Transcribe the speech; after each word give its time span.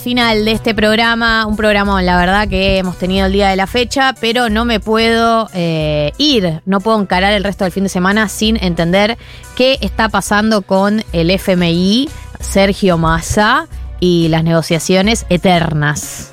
final 0.00 0.44
de 0.44 0.52
este 0.52 0.74
programa, 0.74 1.46
un 1.46 1.56
programa, 1.56 2.02
la 2.02 2.16
verdad, 2.16 2.48
que 2.48 2.78
hemos 2.78 2.98
tenido 2.98 3.26
el 3.26 3.32
día 3.32 3.48
de 3.48 3.56
la 3.56 3.66
fecha, 3.66 4.14
pero 4.20 4.48
no 4.48 4.64
me 4.64 4.80
puedo 4.80 5.48
eh, 5.54 6.12
ir, 6.18 6.62
no 6.66 6.80
puedo 6.80 7.00
encarar 7.00 7.32
el 7.32 7.44
resto 7.44 7.64
del 7.64 7.72
fin 7.72 7.84
de 7.84 7.88
semana 7.88 8.28
sin 8.28 8.56
entender 8.62 9.18
qué 9.56 9.78
está 9.80 10.08
pasando 10.08 10.62
con 10.62 11.04
el 11.12 11.30
FMI, 11.30 12.08
Sergio 12.40 12.98
Massa 12.98 13.68
y 14.00 14.28
las 14.28 14.42
negociaciones 14.42 15.26
eternas. 15.28 16.29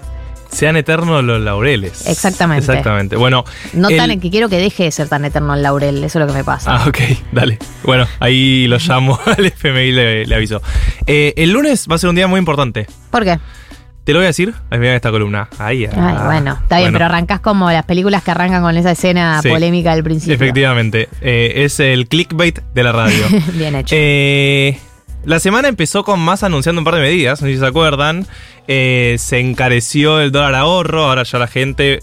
Sean 0.49 0.77
eternos 0.77 1.23
los 1.23 1.41
laureles. 1.41 2.07
Exactamente. 2.07 2.65
Exactamente. 2.65 3.15
Bueno. 3.15 3.43
No 3.73 3.89
tan 3.89 4.19
que 4.19 4.29
quiero 4.29 4.49
que 4.49 4.57
deje 4.57 4.83
de 4.83 4.91
ser 4.91 5.09
tan 5.09 5.25
eterno 5.25 5.53
el 5.53 5.63
laurel, 5.63 6.03
eso 6.03 6.19
es 6.19 6.25
lo 6.25 6.27
que 6.27 6.37
me 6.37 6.43
pasa. 6.43 6.75
Ah, 6.75 6.85
ok, 6.87 6.97
dale. 7.31 7.59
Bueno, 7.83 8.05
ahí 8.19 8.67
lo 8.67 8.77
llamo 8.77 9.19
al 9.37 9.45
FMI 9.45 9.91
le, 9.91 10.25
le 10.25 10.35
aviso. 10.35 10.61
Eh, 11.05 11.33
el 11.37 11.51
lunes 11.51 11.87
va 11.89 11.95
a 11.95 11.97
ser 11.97 12.09
un 12.09 12.15
día 12.15 12.27
muy 12.27 12.39
importante. 12.39 12.87
¿Por 13.11 13.23
qué? 13.23 13.39
Te 14.07 14.13
lo 14.13 14.19
voy 14.19 14.23
a 14.23 14.27
decir. 14.27 14.53
Ahí 14.69 14.79
mira 14.79 14.95
esta 14.95 15.11
columna. 15.11 15.49
Ahí. 15.57 15.85
Ay, 15.85 16.15
bueno, 16.25 16.57
está 16.63 16.79
bien, 16.79 16.93
pero 16.93 17.03
arrancas 17.03 17.41
como 17.41 17.69
las 17.69 17.83
películas 17.83 18.23
que 18.23 18.31
arrancan 18.31 18.61
con 18.61 18.77
esa 18.77 18.91
escena 18.91 19.41
polémica 19.43 19.93
del 19.93 20.01
principio. 20.05 20.33
Efectivamente. 20.33 21.09
Eh, 21.19 21.65
es 21.65 21.81
el 21.81 22.07
clickbait 22.07 22.57
de 22.73 22.83
la 22.83 22.93
radio. 22.93 23.25
bien 23.53 23.75
hecho. 23.75 23.93
Eh, 23.97 24.79
la 25.27 25.41
semana 25.41 25.67
empezó 25.67 26.05
con 26.05 26.21
más 26.21 26.43
anunciando 26.43 26.79
un 26.79 26.85
par 26.85 26.95
de 26.95 27.01
medidas, 27.01 27.41
no 27.41 27.47
sé 27.47 27.53
si 27.55 27.59
se 27.59 27.65
acuerdan. 27.65 28.25
Eh, 28.69 29.17
se 29.19 29.39
encareció 29.39 30.21
el 30.21 30.31
dólar 30.31 30.55
ahorro, 30.55 31.03
ahora 31.03 31.23
ya 31.23 31.37
la 31.37 31.47
gente 31.47 31.99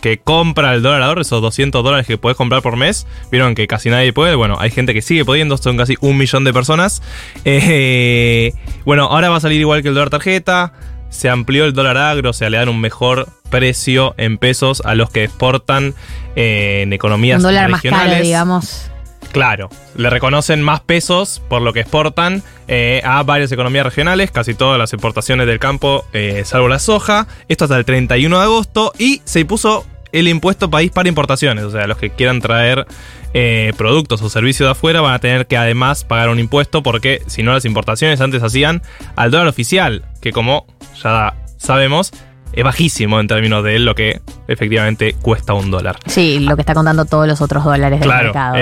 que 0.00 0.18
compra 0.18 0.72
el 0.72 0.80
dólar 0.80 1.02
ahorro, 1.02 1.22
esos 1.22 1.42
200 1.42 1.82
dólares 1.82 2.06
que 2.06 2.16
puedes 2.16 2.36
comprar 2.36 2.62
por 2.62 2.76
mes, 2.76 3.08
vieron 3.32 3.56
que 3.56 3.66
casi 3.66 3.90
nadie 3.90 4.12
puede, 4.12 4.36
bueno, 4.36 4.56
hay 4.60 4.70
gente 4.70 4.94
que 4.94 5.02
sigue 5.02 5.24
pudiendo, 5.24 5.56
son 5.56 5.76
casi 5.76 5.96
un 6.00 6.16
millón 6.16 6.44
de 6.44 6.52
personas. 6.52 7.02
Eh, 7.44 8.52
bueno, 8.84 9.06
ahora 9.06 9.30
va 9.30 9.38
a 9.38 9.40
salir 9.40 9.58
igual 9.58 9.82
que 9.82 9.88
el 9.88 9.94
dólar 9.94 10.10
tarjeta, 10.10 10.74
se 11.10 11.28
amplió 11.28 11.64
el 11.64 11.72
dólar 11.72 11.96
agro, 11.96 12.30
o 12.30 12.32
sea, 12.32 12.50
le 12.50 12.58
dan 12.58 12.68
un 12.68 12.80
mejor 12.80 13.28
precio 13.50 14.14
en 14.16 14.38
pesos 14.38 14.80
a 14.84 14.94
los 14.94 15.10
que 15.10 15.24
exportan 15.24 15.92
eh, 16.36 16.82
en 16.82 16.92
economías 16.92 17.38
un 17.38 17.42
dólar 17.42 17.68
regionales. 17.68 18.06
Más 18.06 18.14
caro, 18.14 18.22
digamos. 18.22 18.90
Claro, 19.34 19.68
le 19.96 20.10
reconocen 20.10 20.62
más 20.62 20.80
pesos 20.80 21.42
por 21.48 21.60
lo 21.60 21.72
que 21.72 21.80
exportan 21.80 22.44
eh, 22.68 23.02
a 23.04 23.20
varias 23.24 23.50
economías 23.50 23.84
regionales, 23.84 24.30
casi 24.30 24.54
todas 24.54 24.78
las 24.78 24.92
exportaciones 24.92 25.48
del 25.48 25.58
campo, 25.58 26.04
eh, 26.12 26.42
salvo 26.44 26.68
la 26.68 26.78
soja. 26.78 27.26
Esto 27.48 27.64
hasta 27.64 27.76
el 27.76 27.84
31 27.84 28.38
de 28.38 28.44
agosto 28.44 28.92
y 28.96 29.22
se 29.24 29.40
impuso 29.40 29.84
el 30.12 30.28
impuesto 30.28 30.70
país 30.70 30.92
para 30.92 31.08
importaciones. 31.08 31.64
O 31.64 31.72
sea, 31.72 31.88
los 31.88 31.98
que 31.98 32.10
quieran 32.10 32.40
traer 32.40 32.86
eh, 33.32 33.72
productos 33.76 34.22
o 34.22 34.30
servicios 34.30 34.68
de 34.68 34.70
afuera 34.70 35.00
van 35.00 35.14
a 35.14 35.18
tener 35.18 35.48
que 35.48 35.56
además 35.56 36.04
pagar 36.04 36.28
un 36.28 36.38
impuesto 36.38 36.84
porque 36.84 37.20
si 37.26 37.42
no 37.42 37.52
las 37.52 37.64
importaciones 37.64 38.20
antes 38.20 38.40
hacían 38.40 38.82
al 39.16 39.32
dólar 39.32 39.48
oficial, 39.48 40.04
que 40.20 40.30
como 40.30 40.64
ya 41.02 41.34
sabemos 41.56 42.12
es 42.56 42.64
bajísimo 42.64 43.20
en 43.20 43.26
términos 43.26 43.64
de 43.64 43.78
lo 43.78 43.94
que 43.94 44.20
efectivamente 44.48 45.14
cuesta 45.20 45.54
un 45.54 45.70
dólar. 45.70 45.96
Sí, 46.06 46.40
lo 46.40 46.56
que 46.56 46.62
está 46.62 46.74
contando 46.74 47.04
todos 47.04 47.26
los 47.26 47.40
otros 47.40 47.64
dólares 47.64 48.00
del 48.00 48.08
mercado. 48.08 48.56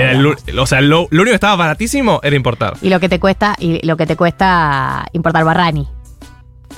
o 0.59 0.65
sea, 0.65 0.81
lo, 0.81 1.07
único 1.11 1.25
que 1.25 1.35
estaba 1.35 1.55
baratísimo 1.55 2.19
era 2.23 2.35
importar. 2.35 2.73
Y 2.81 2.89
lo 2.89 2.99
que 2.99 3.09
te 3.09 3.19
cuesta, 3.19 3.55
y 3.59 3.85
lo 3.85 3.97
que 3.97 4.05
te 4.05 4.15
cuesta 4.15 5.05
importar 5.13 5.43
Barrani. 5.45 5.87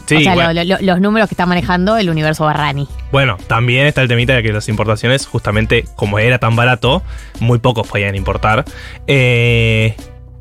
Sí, 0.05 0.17
o 0.17 0.19
sea, 0.19 0.53
los 0.53 1.01
números 1.01 1.27
que 1.29 1.33
está 1.33 1.45
manejando 1.45 1.97
el 1.97 2.09
universo 2.09 2.45
Barrani. 2.45 2.87
Bueno, 3.11 3.37
también 3.47 3.87
está 3.87 4.01
el 4.01 4.07
temita 4.07 4.33
de 4.33 4.43
que 4.43 4.53
las 4.53 4.69
importaciones, 4.69 5.25
justamente 5.25 5.85
como 5.95 6.19
era 6.19 6.37
tan 6.37 6.55
barato, 6.55 7.01
muy 7.39 7.57
pocos 7.57 7.87
podían 7.87 8.13
importar. 8.15 8.65
Eh, 9.07 9.95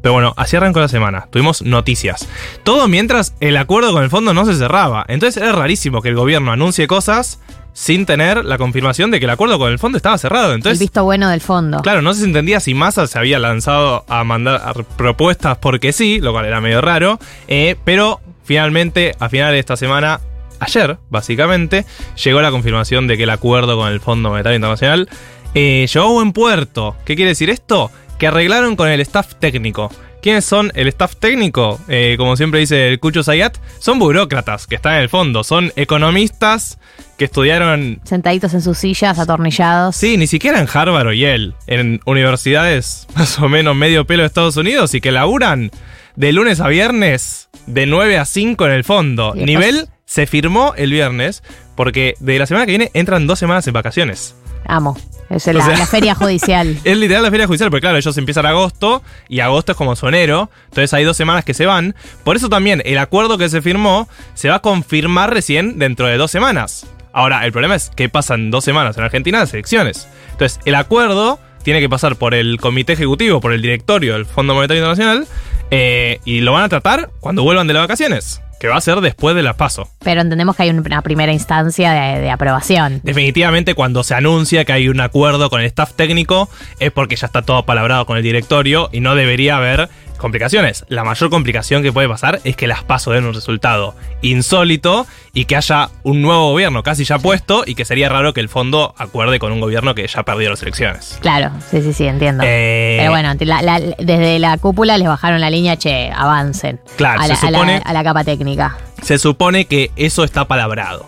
pero 0.04 0.12
bueno, 0.12 0.34
así 0.36 0.54
arrancó 0.54 0.80
la 0.80 0.88
semana. 0.88 1.28
Tuvimos 1.30 1.62
noticias. 1.62 2.28
Todo 2.62 2.88
mientras 2.88 3.32
el 3.40 3.56
acuerdo 3.56 3.90
con 3.94 4.02
el 4.02 4.10
fondo 4.10 4.34
no 4.34 4.44
se 4.44 4.54
cerraba. 4.54 5.02
Entonces 5.08 5.42
era 5.42 5.52
rarísimo 5.52 6.02
que 6.02 6.10
el 6.10 6.14
gobierno 6.14 6.52
anuncie 6.52 6.86
cosas 6.86 7.40
sin 7.72 8.04
tener 8.04 8.44
la 8.44 8.58
confirmación 8.58 9.10
de 9.10 9.18
que 9.18 9.24
el 9.24 9.30
acuerdo 9.30 9.58
con 9.58 9.72
el 9.72 9.78
fondo 9.78 9.96
estaba 9.96 10.18
cerrado. 10.18 10.52
Entonces, 10.52 10.78
el 10.78 10.84
visto 10.84 11.04
bueno 11.04 11.30
del 11.30 11.40
fondo. 11.40 11.80
Claro, 11.80 12.02
no 12.02 12.12
se 12.12 12.26
entendía 12.26 12.60
si 12.60 12.74
Massa 12.74 13.06
se 13.06 13.18
había 13.18 13.38
lanzado 13.38 14.04
a 14.06 14.24
mandar 14.24 14.84
propuestas 14.98 15.56
porque 15.56 15.94
sí, 15.94 16.20
lo 16.20 16.32
cual 16.32 16.44
era 16.44 16.60
medio 16.60 16.82
raro. 16.82 17.18
Eh, 17.48 17.76
pero 17.84 18.20
finalmente, 18.44 19.16
a 19.18 19.30
final 19.30 19.52
de 19.52 19.58
esta 19.58 19.78
semana, 19.78 20.20
ayer, 20.60 20.98
básicamente, 21.08 21.86
llegó 22.22 22.42
la 22.42 22.50
confirmación 22.50 23.06
de 23.06 23.16
que 23.16 23.22
el 23.22 23.30
acuerdo 23.30 23.78
con 23.78 23.90
el 23.90 24.00
Fondo 24.00 24.28
Monetario 24.28 24.56
Internacional 24.56 25.08
eh, 25.54 25.86
llegó 25.90 26.06
a 26.08 26.12
buen 26.12 26.34
puerto. 26.34 26.94
¿Qué 27.06 27.16
quiere 27.16 27.30
decir 27.30 27.48
esto? 27.48 27.90
Que 28.18 28.26
arreglaron 28.26 28.76
con 28.76 28.88
el 28.88 29.00
staff 29.00 29.34
técnico. 29.38 29.90
¿Quiénes 30.22 30.46
son 30.46 30.72
el 30.74 30.88
staff 30.88 31.16
técnico? 31.16 31.78
Eh, 31.86 32.14
como 32.16 32.34
siempre 32.36 32.60
dice 32.60 32.88
el 32.88 32.98
Cucho 32.98 33.22
Sayat, 33.22 33.58
son 33.78 33.98
burócratas 33.98 34.66
que 34.66 34.74
están 34.74 34.94
en 34.94 35.02
el 35.02 35.10
fondo, 35.10 35.44
son 35.44 35.70
economistas 35.76 36.78
que 37.18 37.26
estudiaron... 37.26 38.00
Sentaditos 38.04 38.54
en 38.54 38.62
sus 38.62 38.78
sillas, 38.78 39.18
atornillados. 39.18 39.96
Sí, 39.96 40.16
ni 40.16 40.26
siquiera 40.26 40.60
en 40.60 40.68
Harvard 40.72 41.08
o 41.08 41.12
Yale, 41.12 41.52
en 41.66 42.00
universidades 42.06 43.06
más 43.16 43.38
o 43.38 43.50
menos 43.50 43.76
medio 43.76 44.06
pelo 44.06 44.22
de 44.22 44.28
Estados 44.28 44.56
Unidos 44.56 44.94
y 44.94 45.02
que 45.02 45.12
laburan 45.12 45.70
de 46.16 46.32
lunes 46.32 46.60
a 46.60 46.68
viernes 46.68 47.50
de 47.66 47.84
9 47.84 48.18
a 48.18 48.24
5 48.24 48.66
en 48.66 48.72
el 48.72 48.84
fondo. 48.84 49.34
Nivel 49.34 49.88
se 50.06 50.26
firmó 50.26 50.74
el 50.76 50.90
viernes 50.90 51.42
porque 51.76 52.14
de 52.20 52.38
la 52.38 52.46
semana 52.46 52.66
que 52.66 52.72
viene 52.72 52.90
entran 52.94 53.26
dos 53.26 53.38
semanas 53.38 53.66
en 53.66 53.74
vacaciones. 53.74 54.36
Amo. 54.66 54.96
Es 55.30 55.46
la, 55.46 55.86
feria 55.86 56.14
judicial. 56.14 56.78
es 56.84 56.96
literal 56.96 57.22
la 57.22 57.30
feria 57.30 57.46
judicial, 57.46 57.70
porque 57.70 57.80
claro, 57.80 57.96
ellos 57.96 58.16
empiezan 58.18 58.46
agosto 58.46 59.02
y 59.28 59.40
agosto 59.40 59.72
es 59.72 59.78
como 59.78 59.96
su 59.96 60.06
enero. 60.06 60.50
Entonces 60.66 60.92
hay 60.92 61.04
dos 61.04 61.16
semanas 61.16 61.44
que 61.44 61.54
se 61.54 61.66
van. 61.66 61.94
Por 62.24 62.36
eso 62.36 62.48
también 62.48 62.82
el 62.84 62.98
acuerdo 62.98 63.38
que 63.38 63.48
se 63.48 63.62
firmó 63.62 64.08
se 64.34 64.48
va 64.48 64.56
a 64.56 64.60
confirmar 64.60 65.32
recién 65.32 65.78
dentro 65.78 66.06
de 66.06 66.16
dos 66.16 66.30
semanas. 66.30 66.86
Ahora, 67.12 67.44
el 67.46 67.52
problema 67.52 67.76
es 67.76 67.90
que 67.94 68.08
pasan 68.08 68.50
dos 68.50 68.64
semanas 68.64 68.96
en 68.98 69.04
Argentina 69.04 69.38
las 69.38 69.54
elecciones. 69.54 70.08
Entonces, 70.32 70.60
el 70.64 70.74
acuerdo 70.74 71.38
tiene 71.62 71.80
que 71.80 71.88
pasar 71.88 72.16
por 72.16 72.34
el 72.34 72.58
comité 72.60 72.92
ejecutivo, 72.92 73.40
por 73.40 73.52
el 73.52 73.62
directorio 73.62 74.14
del 74.14 74.26
Fondo 74.26 74.54
Monetario 74.54 74.82
Internacional, 74.82 75.26
eh, 75.70 76.18
y 76.24 76.40
lo 76.40 76.52
van 76.52 76.64
a 76.64 76.68
tratar 76.68 77.10
cuando 77.20 77.42
vuelvan 77.42 77.66
de 77.66 77.74
las 77.74 77.84
vacaciones 77.84 78.43
que 78.64 78.68
va 78.68 78.76
a 78.76 78.80
ser 78.80 79.02
después 79.02 79.36
de 79.36 79.42
la 79.42 79.58
paso. 79.58 79.90
Pero 80.02 80.22
entendemos 80.22 80.56
que 80.56 80.62
hay 80.62 80.70
una 80.70 81.02
primera 81.02 81.34
instancia 81.34 81.92
de, 81.92 82.30
aprobación. 82.30 83.00
Definitivamente 83.02 83.74
cuando 83.74 84.02
se 84.02 84.14
anuncia 84.14 84.64
que 84.64 84.72
hay 84.72 84.88
un 84.88 85.02
acuerdo 85.02 85.50
con 85.50 85.60
el 85.60 85.66
staff 85.66 85.92
técnico 85.92 86.48
es 86.80 86.90
porque 86.90 87.14
ya 87.14 87.26
está 87.26 87.42
todo 87.42 87.66
palabrado 87.66 88.06
con 88.06 88.16
el 88.16 88.22
directorio 88.22 88.88
y 88.90 89.00
no 89.00 89.16
debería 89.16 89.58
haber 89.58 89.90
complicaciones. 90.18 90.84
La 90.88 91.04
mayor 91.04 91.30
complicación 91.30 91.82
que 91.82 91.92
puede 91.92 92.08
pasar 92.08 92.40
es 92.44 92.56
que 92.56 92.66
las 92.66 92.82
paso 92.82 93.10
den 93.12 93.24
un 93.24 93.34
resultado 93.34 93.94
insólito 94.22 95.06
y 95.32 95.44
que 95.44 95.56
haya 95.56 95.90
un 96.02 96.22
nuevo 96.22 96.50
gobierno 96.50 96.82
casi 96.82 97.04
ya 97.04 97.18
puesto 97.18 97.64
y 97.66 97.74
que 97.74 97.84
sería 97.84 98.08
raro 98.08 98.32
que 98.32 98.40
el 98.40 98.48
fondo 98.48 98.94
acuerde 98.98 99.38
con 99.38 99.52
un 99.52 99.60
gobierno 99.60 99.94
que 99.94 100.06
ya 100.06 100.22
perdió 100.22 100.50
las 100.50 100.62
elecciones. 100.62 101.18
Claro, 101.20 101.50
sí, 101.70 101.82
sí, 101.82 101.92
sí, 101.92 102.06
entiendo. 102.06 102.44
Eh, 102.46 102.96
Pero 102.98 103.10
bueno, 103.10 103.34
desde 103.34 104.38
la 104.38 104.58
cúpula 104.58 104.98
les 104.98 105.08
bajaron 105.08 105.40
la 105.40 105.50
línea, 105.50 105.76
che, 105.76 106.10
avancen. 106.10 106.80
Claro, 106.96 107.20
a 107.20 107.26
la, 107.26 107.36
se 107.36 107.46
supone, 107.46 107.82
a 107.84 107.92
la 107.92 108.04
capa 108.04 108.24
técnica. 108.24 108.76
Se 109.02 109.18
supone 109.18 109.66
que 109.66 109.90
eso 109.96 110.24
está 110.24 110.46
palabrado. 110.46 111.06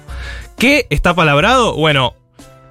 ¿Qué 0.58 0.86
está 0.90 1.14
palabrado? 1.14 1.74
Bueno, 1.74 2.14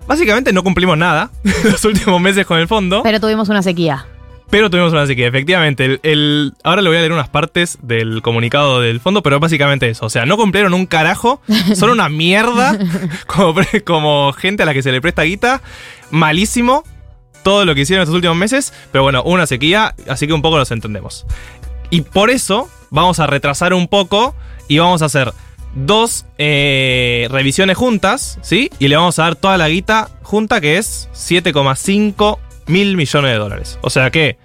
básicamente 0.07 0.53
no 0.53 0.63
cumplimos 0.63 0.97
nada 0.97 1.29
los 1.63 1.83
últimos 1.85 2.19
meses 2.21 2.45
con 2.45 2.59
el 2.59 2.67
fondo. 2.67 3.03
Pero 3.03 3.19
tuvimos 3.19 3.49
una 3.49 3.61
sequía. 3.61 4.05
Pero 4.49 4.69
tuvimos 4.69 4.93
una 4.93 5.07
sequía, 5.07 5.27
efectivamente. 5.27 5.99
El, 6.03 6.53
ahora 6.63 6.81
le 6.81 6.89
voy 6.89 6.97
a 6.97 7.01
leer 7.01 7.11
unas 7.11 7.29
partes 7.29 7.77
del 7.81 8.21
comunicado 8.21 8.79
del 8.79 8.99
fondo, 8.99 9.23
pero 9.23 9.39
básicamente 9.39 9.89
eso. 9.89 10.05
O 10.05 10.09
sea, 10.09 10.25
no 10.25 10.37
cumplieron 10.37 10.73
un 10.73 10.85
carajo, 10.85 11.41
son 11.73 11.89
una 11.89 12.09
mierda, 12.09 12.77
como, 13.27 13.55
como 13.83 14.33
gente 14.33 14.63
a 14.63 14.65
la 14.65 14.73
que 14.73 14.83
se 14.83 14.91
le 14.91 15.01
presta 15.01 15.23
guita. 15.23 15.61
Malísimo 16.11 16.83
todo 17.43 17.63
lo 17.63 17.75
que 17.75 17.81
hicieron 17.81 18.01
estos 18.01 18.15
últimos 18.15 18.37
meses, 18.37 18.73
pero 18.91 19.03
bueno, 19.03 19.21
una 19.23 19.45
sequía, 19.45 19.93
así 20.09 20.25
que 20.25 20.33
un 20.33 20.41
poco 20.41 20.57
los 20.57 20.71
entendemos. 20.71 21.27
Y 21.91 22.01
por 22.01 22.31
eso 22.31 22.69
vamos 22.89 23.19
a 23.19 23.27
retrasar 23.27 23.73
un 23.73 23.87
poco 23.87 24.35
y 24.67 24.79
vamos 24.79 25.03
a 25.03 25.05
hacer 25.05 25.31
dos 25.75 26.25
eh, 26.37 27.27
revisiones 27.29 27.77
juntas, 27.77 28.39
¿sí? 28.41 28.71
Y 28.79 28.87
le 28.87 28.95
vamos 28.95 29.19
a 29.19 29.23
dar 29.23 29.35
toda 29.35 29.57
la 29.57 29.69
guita 29.69 30.09
junta, 30.23 30.59
que 30.59 30.77
es 30.77 31.09
7,5 31.13 32.39
mil 32.67 32.97
millones 32.97 33.31
de 33.31 33.37
dólares. 33.37 33.79
O 33.81 33.89
sea 33.89 34.11
que 34.11 34.37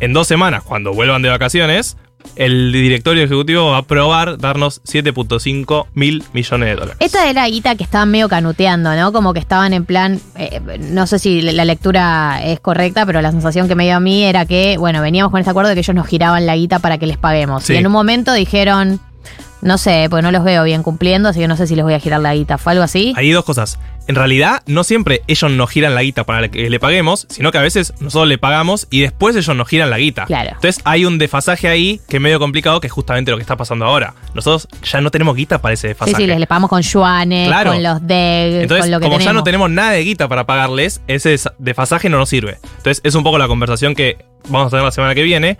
en 0.00 0.12
dos 0.12 0.26
semanas, 0.26 0.62
cuando 0.62 0.92
vuelvan 0.92 1.22
de 1.22 1.28
vacaciones, 1.28 1.96
el 2.36 2.72
directorio 2.72 3.24
ejecutivo 3.24 3.70
va 3.70 3.76
a 3.76 3.80
aprobar 3.80 4.38
darnos 4.38 4.82
7.5 4.84 5.86
mil 5.94 6.24
millones 6.32 6.68
de 6.68 6.74
dólares. 6.74 6.96
Esta 7.00 7.28
era 7.28 7.42
la 7.42 7.48
guita 7.48 7.74
que 7.74 7.84
estaban 7.84 8.10
medio 8.10 8.28
canuteando, 8.28 8.94
¿no? 8.94 9.12
Como 9.12 9.32
que 9.32 9.40
estaban 9.40 9.72
en 9.72 9.84
plan, 9.84 10.20
eh, 10.36 10.60
no 10.78 11.06
sé 11.06 11.18
si 11.18 11.42
la 11.42 11.64
lectura 11.64 12.40
es 12.44 12.60
correcta, 12.60 13.06
pero 13.06 13.20
la 13.22 13.30
sensación 13.32 13.68
que 13.68 13.74
me 13.74 13.84
dio 13.84 13.96
a 13.96 14.00
mí 14.00 14.24
era 14.24 14.46
que, 14.46 14.76
bueno, 14.78 15.00
veníamos 15.00 15.30
con 15.30 15.40
este 15.40 15.50
acuerdo 15.50 15.70
de 15.70 15.74
que 15.74 15.80
ellos 15.80 15.96
nos 15.96 16.06
giraban 16.06 16.46
la 16.46 16.56
guita 16.56 16.78
para 16.78 16.98
que 16.98 17.06
les 17.06 17.18
paguemos. 17.18 17.68
Y 17.70 17.76
en 17.76 17.86
un 17.86 17.92
momento 17.92 18.32
dijeron, 18.32 19.00
No 19.60 19.76
sé, 19.76 20.06
porque 20.08 20.22
no 20.22 20.30
los 20.30 20.44
veo 20.44 20.62
bien 20.64 20.82
cumpliendo, 20.84 21.28
así 21.28 21.40
que 21.40 21.48
no 21.48 21.56
sé 21.56 21.66
si 21.66 21.74
les 21.74 21.84
voy 21.84 21.94
a 21.94 21.98
girar 22.00 22.20
la 22.20 22.34
guita. 22.34 22.58
¿Fue 22.58 22.72
algo 22.72 22.84
así? 22.84 23.12
Hay 23.16 23.30
dos 23.32 23.44
cosas. 23.44 23.78
En 24.06 24.14
realidad, 24.14 24.62
no 24.66 24.84
siempre 24.84 25.22
ellos 25.26 25.50
nos 25.50 25.68
giran 25.68 25.94
la 25.94 26.02
guita 26.02 26.24
para 26.24 26.48
que 26.48 26.70
le 26.70 26.80
paguemos, 26.80 27.26
sino 27.28 27.50
que 27.52 27.58
a 27.58 27.60
veces 27.60 27.92
nosotros 28.00 28.28
le 28.28 28.38
pagamos 28.38 28.86
y 28.90 29.00
después 29.00 29.36
ellos 29.36 29.54
nos 29.54 29.68
giran 29.68 29.90
la 29.90 29.98
guita. 29.98 30.24
Claro. 30.24 30.50
Entonces 30.54 30.80
hay 30.84 31.04
un 31.04 31.18
desfasaje 31.18 31.68
ahí 31.68 32.00
que 32.08 32.16
es 32.16 32.22
medio 32.22 32.38
complicado, 32.38 32.80
que 32.80 32.86
es 32.86 32.92
justamente 32.92 33.30
lo 33.32 33.36
que 33.36 33.42
está 33.42 33.56
pasando 33.56 33.84
ahora. 33.84 34.14
Nosotros 34.32 34.66
ya 34.90 35.00
no 35.02 35.10
tenemos 35.10 35.36
guita 35.36 35.58
para 35.60 35.74
ese 35.74 35.82
Sí, 35.82 35.88
desfasaje. 35.88 36.16
sí, 36.22 36.26
les, 36.26 36.38
les 36.38 36.48
pagamos 36.48 36.70
con 36.70 36.80
yuanes, 36.80 37.48
Claro. 37.48 37.72
con 37.72 37.82
los 37.82 38.06
DEG, 38.06 38.62
Entonces, 38.62 38.84
con 38.84 38.90
lo 38.92 38.98
que 39.00 39.04
como 39.04 39.16
tenemos. 39.18 39.24
ya 39.24 39.32
no 39.34 39.42
tenemos 39.44 39.70
nada 39.70 39.90
de 39.90 40.04
guita 40.04 40.26
para 40.28 40.46
pagarles, 40.46 41.02
ese 41.08 41.30
des- 41.30 41.48
desfasaje 41.58 42.08
no 42.08 42.16
nos 42.16 42.30
sirve. 42.30 42.58
Entonces, 42.78 43.00
es 43.04 43.14
un 43.14 43.24
poco 43.24 43.36
la 43.36 43.48
conversación 43.48 43.94
que 43.94 44.24
vamos 44.48 44.68
a 44.68 44.70
tener 44.70 44.84
la 44.86 44.92
semana 44.92 45.14
que 45.14 45.22
viene, 45.24 45.58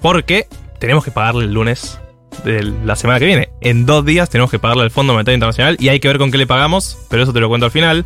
porque 0.00 0.46
tenemos 0.78 1.04
que 1.04 1.10
pagarle 1.10 1.44
el 1.44 1.52
lunes 1.52 1.98
de 2.44 2.62
la 2.84 2.96
semana 2.96 3.18
que 3.18 3.26
viene. 3.26 3.48
En 3.60 3.86
dos 3.86 4.04
días 4.04 4.30
tenemos 4.30 4.50
que 4.50 4.58
pagarle 4.58 4.84
al 4.84 4.90
Fondo 4.90 5.12
Monetario 5.12 5.36
Internacional 5.36 5.76
y 5.78 5.88
hay 5.88 6.00
que 6.00 6.08
ver 6.08 6.18
con 6.18 6.30
qué 6.30 6.38
le 6.38 6.46
pagamos, 6.46 6.98
pero 7.08 7.22
eso 7.22 7.32
te 7.32 7.40
lo 7.40 7.48
cuento 7.48 7.66
al 7.66 7.72
final. 7.72 8.04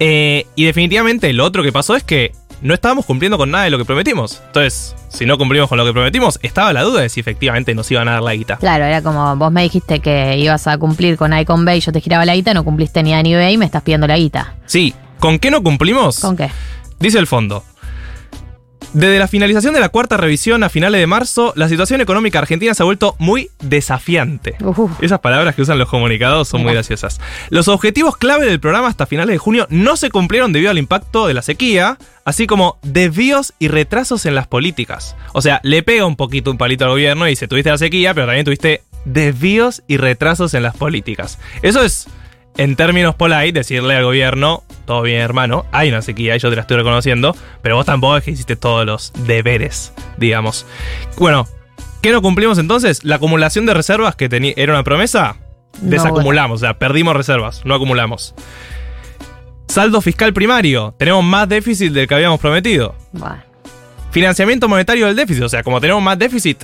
Eh, 0.00 0.46
y 0.54 0.64
definitivamente 0.64 1.32
lo 1.32 1.44
otro 1.44 1.62
que 1.62 1.72
pasó 1.72 1.96
es 1.96 2.02
que 2.02 2.32
no 2.62 2.72
estábamos 2.72 3.04
cumpliendo 3.04 3.36
con 3.36 3.50
nada 3.50 3.64
de 3.64 3.70
lo 3.70 3.78
que 3.78 3.84
prometimos. 3.84 4.40
Entonces, 4.46 4.96
si 5.08 5.26
no 5.26 5.36
cumplimos 5.36 5.68
con 5.68 5.76
lo 5.76 5.84
que 5.84 5.92
prometimos, 5.92 6.38
estaba 6.42 6.72
la 6.72 6.82
duda 6.82 7.02
de 7.02 7.08
si 7.08 7.20
efectivamente 7.20 7.74
nos 7.74 7.90
iban 7.90 8.08
a 8.08 8.12
dar 8.12 8.22
la 8.22 8.34
guita. 8.34 8.56
Claro, 8.56 8.84
era 8.84 9.02
como 9.02 9.36
vos 9.36 9.52
me 9.52 9.62
dijiste 9.62 10.00
que 10.00 10.38
ibas 10.38 10.66
a 10.66 10.78
cumplir 10.78 11.16
con 11.16 11.36
Icon 11.36 11.64
Bay, 11.64 11.80
yo 11.80 11.92
te 11.92 12.00
giraba 12.00 12.24
la 12.24 12.34
guita, 12.34 12.54
no 12.54 12.64
cumpliste 12.64 13.02
ni 13.02 13.12
A 13.12 13.22
ni 13.22 13.34
B 13.34 13.52
y 13.52 13.58
me 13.58 13.66
estás 13.66 13.82
pidiendo 13.82 14.06
la 14.06 14.16
guita. 14.16 14.54
Sí, 14.66 14.94
¿con 15.18 15.38
qué 15.38 15.50
no 15.50 15.62
cumplimos? 15.62 16.20
¿Con 16.20 16.36
qué? 16.36 16.50
Dice 16.98 17.18
el 17.18 17.26
fondo. 17.26 17.64
Desde 18.94 19.18
la 19.18 19.26
finalización 19.26 19.74
de 19.74 19.80
la 19.80 19.88
cuarta 19.88 20.16
revisión 20.16 20.62
a 20.62 20.68
finales 20.68 21.00
de 21.00 21.08
marzo, 21.08 21.52
la 21.56 21.68
situación 21.68 22.00
económica 22.00 22.38
argentina 22.38 22.74
se 22.74 22.82
ha 22.82 22.86
vuelto 22.86 23.16
muy 23.18 23.50
desafiante. 23.60 24.54
Uf, 24.62 25.02
Esas 25.02 25.18
palabras 25.18 25.56
que 25.56 25.62
usan 25.62 25.80
los 25.80 25.88
comunicados 25.88 26.46
son 26.46 26.62
muy 26.62 26.72
graciosas. 26.72 27.20
Los 27.50 27.66
objetivos 27.66 28.16
clave 28.16 28.46
del 28.46 28.60
programa 28.60 28.86
hasta 28.86 29.06
finales 29.06 29.32
de 29.32 29.38
junio 29.38 29.66
no 29.68 29.96
se 29.96 30.10
cumplieron 30.10 30.52
debido 30.52 30.70
al 30.70 30.78
impacto 30.78 31.26
de 31.26 31.34
la 31.34 31.42
sequía, 31.42 31.98
así 32.24 32.46
como 32.46 32.78
desvíos 32.82 33.52
y 33.58 33.66
retrasos 33.66 34.26
en 34.26 34.36
las 34.36 34.46
políticas. 34.46 35.16
O 35.32 35.42
sea, 35.42 35.58
le 35.64 35.82
pega 35.82 36.06
un 36.06 36.14
poquito 36.14 36.52
un 36.52 36.56
palito 36.56 36.84
al 36.84 36.92
gobierno 36.92 37.26
y 37.26 37.30
dice, 37.30 37.48
tuviste 37.48 37.70
la 37.70 37.78
sequía, 37.78 38.14
pero 38.14 38.26
también 38.26 38.44
tuviste 38.44 38.82
desvíos 39.04 39.82
y 39.88 39.96
retrasos 39.96 40.54
en 40.54 40.62
las 40.62 40.76
políticas. 40.76 41.40
Eso 41.62 41.82
es, 41.82 42.06
en 42.56 42.76
términos 42.76 43.14
polite, 43.14 43.52
decirle 43.52 43.96
al 43.96 44.04
gobierno, 44.04 44.62
todo 44.86 45.02
bien 45.02 45.20
hermano, 45.20 45.66
hay 45.72 45.88
una 45.88 46.02
sequía 46.02 46.36
yo 46.36 46.50
te 46.50 46.56
la 46.56 46.62
estoy 46.62 46.76
reconociendo, 46.76 47.34
pero 47.62 47.76
vos 47.76 47.86
tampoco 47.86 48.16
es 48.16 48.24
que 48.24 48.30
hiciste 48.30 48.56
todos 48.56 48.86
los 48.86 49.12
deberes, 49.26 49.92
digamos. 50.18 50.66
Bueno, 51.18 51.48
¿qué 52.00 52.12
no 52.12 52.22
cumplimos 52.22 52.58
entonces? 52.58 53.04
La 53.04 53.16
acumulación 53.16 53.66
de 53.66 53.74
reservas 53.74 54.16
que 54.16 54.28
era 54.56 54.72
una 54.72 54.84
promesa, 54.84 55.36
No, 55.80 55.90
desacumulamos, 55.90 56.56
o 56.56 56.64
sea, 56.64 56.78
perdimos 56.78 57.16
reservas, 57.16 57.62
no 57.64 57.74
acumulamos. 57.74 58.34
Saldo 59.66 60.00
fiscal 60.00 60.32
primario, 60.32 60.94
tenemos 60.98 61.24
más 61.24 61.48
déficit 61.48 61.92
del 61.92 62.06
que 62.06 62.14
habíamos 62.14 62.40
prometido. 62.40 62.94
bueno. 63.12 63.42
Financiamiento 64.12 64.68
monetario 64.68 65.06
del 65.06 65.16
déficit, 65.16 65.42
o 65.42 65.48
sea, 65.48 65.64
como 65.64 65.80
tenemos 65.80 66.00
más 66.00 66.16
déficit, 66.16 66.62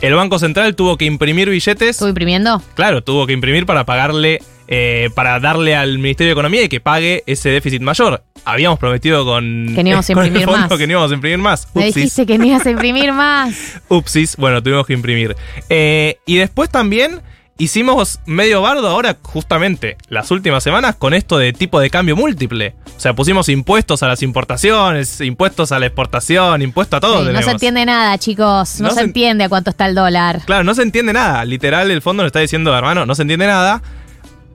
el 0.00 0.14
Banco 0.14 0.40
Central 0.40 0.74
tuvo 0.74 0.96
que 0.96 1.04
imprimir 1.04 1.48
billetes. 1.48 1.90
¿Estuve 1.90 2.08
imprimiendo? 2.08 2.60
Claro, 2.74 3.04
tuvo 3.04 3.24
que 3.26 3.32
imprimir 3.32 3.66
para 3.66 3.84
pagarle, 3.84 4.42
eh, 4.68 5.08
para 5.14 5.40
darle 5.40 5.74
al 5.74 5.98
Ministerio 5.98 6.28
de 6.30 6.32
Economía 6.32 6.62
y 6.62 6.68
que 6.68 6.80
pague 6.80 7.24
ese 7.26 7.48
déficit 7.48 7.80
mayor. 7.82 8.22
Habíamos 8.44 8.78
prometido 8.78 9.24
con, 9.24 9.72
Que 9.74 9.82
no 9.82 9.88
íbamos 9.90 10.08
a 10.08 10.12
imprimir 10.12 10.44
fondo 10.44 10.68
más. 10.68 10.78
que 10.78 10.86
no 10.86 10.92
íbamos 10.92 11.10
a 11.10 11.14
imprimir 11.14 11.38
más. 11.38 11.68
Me 11.74 11.80
Upsis. 11.88 11.94
dijiste 11.94 12.26
que 12.26 12.38
no 12.38 12.44
ibas 12.44 12.66
a 12.66 12.70
imprimir 12.70 13.12
más. 13.14 13.80
Upsis, 13.88 14.36
bueno, 14.36 14.62
tuvimos 14.62 14.86
que 14.86 14.92
imprimir. 14.92 15.36
Eh, 15.68 16.18
y 16.26 16.36
después 16.36 16.70
también 16.70 17.20
hicimos 17.60 18.20
medio 18.24 18.62
bardo 18.62 18.86
ahora, 18.88 19.16
justamente, 19.20 19.96
las 20.08 20.30
últimas 20.30 20.62
semanas, 20.62 20.94
con 20.96 21.12
esto 21.12 21.38
de 21.38 21.52
tipo 21.52 21.80
de 21.80 21.90
cambio 21.90 22.14
múltiple. 22.14 22.74
O 22.96 23.00
sea, 23.00 23.14
pusimos 23.14 23.48
impuestos 23.48 24.02
a 24.04 24.08
las 24.08 24.22
importaciones, 24.22 25.20
impuestos 25.20 25.72
a 25.72 25.78
la 25.80 25.86
exportación, 25.86 26.62
impuestos 26.62 26.98
a 26.98 27.00
todo. 27.00 27.26
Sí, 27.26 27.32
no 27.32 27.42
se 27.42 27.50
entiende 27.50 27.84
nada, 27.84 28.16
chicos. 28.18 28.80
No, 28.80 28.88
No 28.88 28.90
se 28.90 29.00
se- 29.00 29.04
entiende 29.06 29.44
a 29.44 29.48
cuánto 29.48 29.70
está 29.70 29.86
el 29.86 29.94
dólar. 29.96 30.42
Claro, 30.46 30.62
no 30.62 30.74
se 30.74 30.82
entiende 30.82 31.12
nada. 31.12 31.44
Literal, 31.44 31.90
el 31.90 32.00
fondo 32.02 32.22
nos 32.22 32.28
está 32.28 32.38
diciendo, 32.40 32.76
hermano, 32.76 33.06
no 33.06 33.14
se 33.16 33.22
entiende 33.22 33.46
nada. 33.46 33.82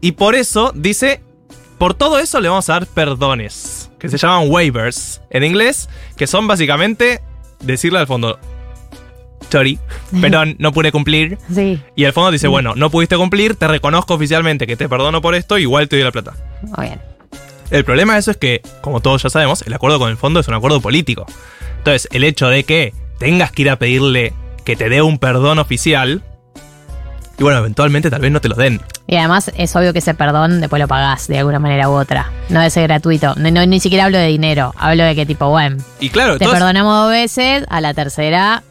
Y 0.03 0.11
por 0.11 0.35
eso 0.35 0.73
dice, 0.75 1.21
por 1.77 1.94
todo 1.94 2.19
eso 2.19 2.41
le 2.41 2.50
vamos 2.50 2.69
a 2.69 2.73
dar 2.73 2.88
perdones, 2.88 3.89
que 4.00 4.09
se 4.09 4.17
llaman 4.17 4.51
waivers 4.51 5.21
en 5.29 5.45
inglés, 5.45 5.88
que 6.17 6.27
son 6.27 6.45
básicamente 6.45 7.21
decirle 7.61 8.00
al 8.00 8.07
fondo, 8.07 8.38
sorry, 9.50 9.79
perdón, 10.21 10.57
no 10.59 10.73
pude 10.73 10.91
cumplir. 10.91 11.38
Sí, 11.55 11.81
Y 11.95 12.03
el 12.03 12.11
fondo 12.11 12.31
dice, 12.31 12.50
bueno, 12.50 12.73
no 12.75 12.89
pudiste 12.89 13.15
cumplir, 13.15 13.55
te 13.55 13.65
reconozco 13.65 14.15
oficialmente 14.15 14.67
que 14.67 14.75
te 14.75 14.89
perdono 14.89 15.21
por 15.21 15.35
esto, 15.35 15.57
igual 15.57 15.88
te 15.88 15.95
doy 15.95 16.03
la 16.03 16.11
plata. 16.11 16.33
muy 16.75 16.88
bien. 16.88 17.01
El 17.69 17.85
problema 17.85 18.15
de 18.15 18.19
eso 18.19 18.31
es 18.31 18.35
que, 18.38 18.61
como 18.81 19.00
todos 19.00 19.23
ya 19.23 19.29
sabemos, 19.29 19.61
el 19.61 19.73
acuerdo 19.73 20.00
con 20.00 20.09
el 20.09 20.17
fondo 20.17 20.41
es 20.41 20.50
un 20.50 20.53
acuerdo 20.53 20.81
político. 20.81 21.25
Entonces, 21.77 22.09
el 22.11 22.25
hecho 22.25 22.50
de 22.50 22.65
que 22.65 22.94
tengas 23.19 23.53
que 23.53 23.61
ir 23.61 23.69
a 23.69 23.79
pedirle 23.79 24.33
que 24.65 24.75
te 24.75 24.89
dé 24.89 25.01
un 25.01 25.17
perdón 25.17 25.59
oficial, 25.59 26.23
y 27.43 27.45
bueno, 27.45 27.59
eventualmente 27.59 28.09
tal 28.09 28.21
vez 28.21 28.31
no 28.31 28.39
te 28.39 28.47
lo 28.47 28.55
den. 28.55 28.79
Y 29.05 29.17
además 29.17 29.51
es 29.57 29.75
obvio 29.75 29.91
que 29.91 29.99
ese 29.99 30.13
perdón 30.13 30.61
después 30.61 30.79
lo 30.79 30.87
pagás 30.87 31.27
de 31.27 31.39
alguna 31.39 31.59
manera 31.59 31.89
u 31.89 31.91
otra. 31.91 32.31
No 32.47 32.61
debe 32.61 32.69
ser 32.69 32.83
gratuito. 32.83 33.35
No, 33.35 33.51
no, 33.51 33.65
ni 33.65 33.81
siquiera 33.81 34.05
hablo 34.05 34.17
de 34.17 34.27
dinero. 34.27 34.73
Hablo 34.77 35.03
de 35.03 35.13
que 35.13 35.25
tipo, 35.25 35.49
bueno, 35.49 35.75
Y 35.99 36.09
claro, 36.09 36.37
te 36.37 36.47
perdonamos 36.47 37.03
dos 37.03 37.11
veces, 37.11 37.65
a 37.69 37.81
la 37.81 37.93
tercera 37.93 38.63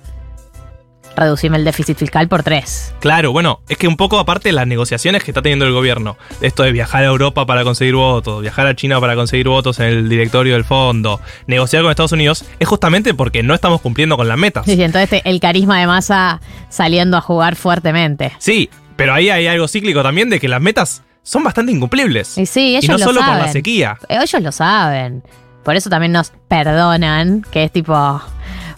reducimos 1.16 1.58
el 1.58 1.64
déficit 1.64 1.96
fiscal 1.98 2.28
por 2.28 2.42
tres. 2.42 2.94
Claro, 3.00 3.32
bueno, 3.32 3.60
es 3.68 3.76
que 3.76 3.88
un 3.88 3.96
poco 3.96 4.18
aparte 4.18 4.48
de 4.48 4.52
las 4.52 4.66
negociaciones 4.66 5.22
que 5.24 5.30
está 5.30 5.42
teniendo 5.42 5.66
el 5.66 5.72
gobierno, 5.72 6.16
esto 6.40 6.62
de 6.62 6.72
viajar 6.72 7.02
a 7.04 7.06
Europa 7.06 7.46
para 7.46 7.64
conseguir 7.64 7.94
votos, 7.94 8.40
viajar 8.42 8.66
a 8.66 8.74
China 8.76 9.00
para 9.00 9.14
conseguir 9.14 9.48
votos 9.48 9.78
en 9.80 9.86
el 9.86 10.08
directorio 10.08 10.54
del 10.54 10.64
fondo, 10.64 11.20
negociar 11.46 11.82
con 11.82 11.90
Estados 11.90 12.12
Unidos, 12.12 12.44
es 12.58 12.68
justamente 12.68 13.14
porque 13.14 13.42
no 13.42 13.54
estamos 13.54 13.80
cumpliendo 13.80 14.16
con 14.16 14.28
las 14.28 14.38
metas. 14.38 14.64
Sí, 14.64 14.76
sí, 14.76 14.82
entonces 14.82 15.10
te- 15.10 15.28
el 15.28 15.40
carisma 15.40 15.78
de 15.80 15.86
masa 15.86 16.40
saliendo 16.68 17.16
a 17.16 17.20
jugar 17.20 17.56
fuertemente. 17.56 18.32
Sí, 18.38 18.70
pero 18.96 19.14
ahí 19.14 19.30
hay 19.30 19.46
algo 19.46 19.68
cíclico 19.68 20.02
también 20.02 20.30
de 20.30 20.40
que 20.40 20.48
las 20.48 20.60
metas 20.60 21.02
son 21.22 21.44
bastante 21.44 21.72
incumplibles. 21.72 22.36
Y 22.38 22.46
sí, 22.46 22.70
ellos 22.76 22.84
y 22.84 22.88
no 22.88 22.98
lo 22.98 23.04
solo 23.04 23.20
por 23.20 23.36
la 23.36 23.48
sequía. 23.52 23.96
Ellos 24.08 24.32
lo 24.40 24.52
saben. 24.52 25.22
Por 25.64 25.76
eso 25.76 25.88
también 25.88 26.10
nos 26.12 26.32
perdonan, 26.48 27.44
que 27.52 27.64
es 27.64 27.70
tipo, 27.72 28.20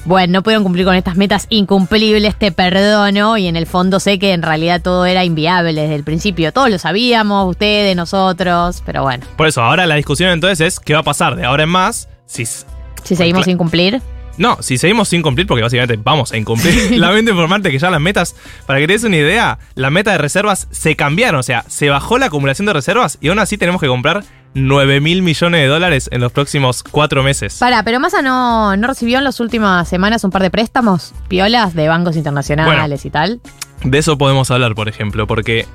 bueno, 0.04 0.34
no 0.34 0.42
pudieron 0.42 0.62
cumplir 0.62 0.84
con 0.84 0.94
estas 0.94 1.16
metas 1.16 1.46
incumplibles, 1.48 2.36
te 2.36 2.52
perdono. 2.52 3.36
Y 3.36 3.46
en 3.46 3.56
el 3.56 3.66
fondo 3.66 4.00
sé 4.00 4.18
que 4.18 4.32
en 4.32 4.42
realidad 4.42 4.82
todo 4.82 5.06
era 5.06 5.24
inviable 5.24 5.82
desde 5.82 5.94
el 5.94 6.04
principio. 6.04 6.52
Todos 6.52 6.70
lo 6.70 6.78
sabíamos, 6.78 7.48
ustedes, 7.48 7.96
nosotros, 7.96 8.82
pero 8.84 9.02
bueno, 9.02 9.24
Por 9.36 9.46
eso, 9.46 9.62
ahora 9.62 9.86
la 9.86 9.94
discusión 9.94 10.30
entonces 10.30 10.60
es 10.60 10.80
qué 10.80 10.94
va 10.94 11.00
a 11.00 11.04
pasar 11.04 11.36
de 11.36 11.44
ahora 11.44 11.64
en 11.64 11.70
más 11.70 12.08
si... 12.26 12.44
seguimos 12.46 13.44
sin 13.44 13.58
cumplir. 13.58 14.00
No, 14.36 14.58
si 14.60 14.78
seguimos 14.78 15.08
sin 15.08 15.22
cumplir, 15.22 15.46
porque 15.46 15.62
básicamente 15.62 15.98
vamos 16.02 16.32
a 16.32 16.36
incumplir. 16.36 16.92
Lamento 16.98 17.30
informarte 17.30 17.70
que 17.70 17.78
ya 17.78 17.90
las 17.90 18.00
metas, 18.00 18.34
para 18.66 18.80
que 18.80 18.86
te 18.86 18.94
des 18.94 19.04
una 19.04 19.16
idea, 19.16 19.58
la 19.74 19.90
meta 19.90 20.12
de 20.12 20.18
reservas 20.18 20.66
se 20.70 20.96
cambiaron, 20.96 21.40
o 21.40 21.42
sea, 21.42 21.64
se 21.68 21.88
bajó 21.88 22.18
la 22.18 22.26
acumulación 22.26 22.66
de 22.66 22.72
reservas 22.72 23.18
y 23.20 23.28
aún 23.28 23.38
así 23.38 23.58
tenemos 23.58 23.80
que 23.80 23.86
comprar 23.86 24.24
9 24.54 25.00
mil 25.00 25.22
millones 25.22 25.60
de 25.60 25.66
dólares 25.66 26.08
en 26.12 26.20
los 26.20 26.32
próximos 26.32 26.82
cuatro 26.82 27.22
meses. 27.22 27.58
Para, 27.58 27.82
pero 27.82 28.00
Massa 28.00 28.22
no, 28.22 28.76
no 28.76 28.86
recibió 28.86 29.18
en 29.18 29.24
las 29.24 29.40
últimas 29.40 29.88
semanas 29.88 30.24
un 30.24 30.30
par 30.30 30.42
de 30.42 30.50
préstamos 30.50 31.12
piolas 31.28 31.74
de 31.74 31.88
bancos 31.88 32.16
internacionales 32.16 33.04
y 33.04 33.10
tal. 33.10 33.40
De 33.82 33.98
eso 33.98 34.16
podemos 34.16 34.50
hablar, 34.50 34.74
por 34.74 34.88
ejemplo, 34.88 35.26
porque 35.26 35.66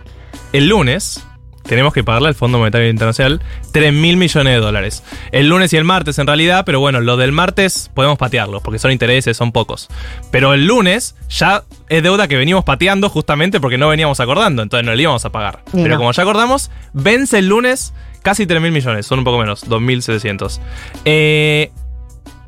el 0.54 0.70
lunes 0.70 1.24
tenemos 1.70 1.94
que 1.94 2.04
pagarle 2.04 2.30
al 2.30 2.36
Fondo 2.36 2.58
Monetario 2.58 2.90
Internacional 2.90 3.42
3 3.72 3.94
mil 3.94 4.18
millones 4.18 4.56
de 4.56 4.60
dólares. 4.60 5.04
El 5.32 5.50
lunes 5.50 5.72
y 5.72 5.78
el 5.78 5.84
martes 5.84 6.18
en 6.18 6.26
realidad, 6.26 6.64
pero 6.66 6.80
bueno, 6.80 7.00
lo 7.00 7.16
del 7.16 7.32
martes 7.32 7.92
podemos 7.94 8.18
patearlo, 8.18 8.60
porque 8.60 8.80
son 8.80 8.92
intereses, 8.92 9.38
son 9.38 9.52
pocos. 9.52 9.88
Pero 10.32 10.56
el 10.56 10.66
lunes 10.66 11.16
ya 11.30 11.64
es 11.88 12.02
deuda 12.02 12.28
que 12.28 12.38
venimos 12.38 12.64
pateando 12.64 13.08
justamente 13.08 13.60
porque 13.60 13.78
no 13.78 13.88
veníamos 13.88 14.20
acordando, 14.20 14.64
entonces 14.64 14.84
no 14.84 14.96
le 14.96 15.04
íbamos 15.04 15.24
a 15.26 15.30
pagar. 15.30 15.60
Pero 15.72 15.90
no. 15.90 15.98
como 15.98 16.12
ya 16.12 16.24
acordamos, 16.24 16.72
vence 16.94 17.38
el 17.38 17.48
lunes 17.48 17.94
casi 18.24 18.48
3 18.48 18.60
mil 18.60 18.72
millones, 18.72 19.06
son 19.06 19.20
un 19.20 19.26
poco 19.26 19.38
menos, 19.38 19.70
2.700. 19.70 20.60
Eh, 21.06 21.72